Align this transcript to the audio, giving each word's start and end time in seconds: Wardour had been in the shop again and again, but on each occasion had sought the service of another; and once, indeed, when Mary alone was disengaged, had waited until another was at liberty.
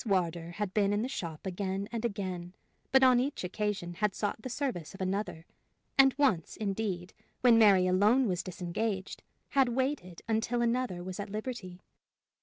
Wardour 0.03 0.53
had 0.53 0.73
been 0.73 0.93
in 0.93 1.03
the 1.03 1.07
shop 1.07 1.45
again 1.45 1.87
and 1.91 2.03
again, 2.03 2.55
but 2.91 3.03
on 3.03 3.19
each 3.19 3.43
occasion 3.43 3.93
had 3.93 4.15
sought 4.15 4.41
the 4.41 4.49
service 4.49 4.95
of 4.95 5.01
another; 5.01 5.45
and 5.95 6.15
once, 6.17 6.57
indeed, 6.57 7.13
when 7.41 7.59
Mary 7.59 7.85
alone 7.85 8.27
was 8.27 8.41
disengaged, 8.41 9.21
had 9.49 9.69
waited 9.69 10.23
until 10.27 10.63
another 10.63 11.03
was 11.03 11.19
at 11.19 11.29
liberty. 11.29 11.81